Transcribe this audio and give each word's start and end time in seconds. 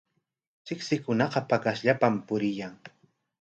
Tsiktsikunaqa 0.69 1.43
paqasllapam 1.49 2.17
puriyan. 2.27 2.75